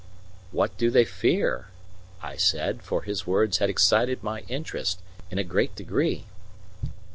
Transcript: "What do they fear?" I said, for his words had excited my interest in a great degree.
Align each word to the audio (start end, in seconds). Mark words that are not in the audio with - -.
"What 0.49 0.75
do 0.79 0.89
they 0.89 1.05
fear?" 1.05 1.67
I 2.23 2.35
said, 2.35 2.81
for 2.81 3.03
his 3.03 3.27
words 3.27 3.59
had 3.59 3.69
excited 3.69 4.23
my 4.23 4.39
interest 4.47 4.99
in 5.29 5.37
a 5.37 5.43
great 5.43 5.75
degree. 5.75 6.25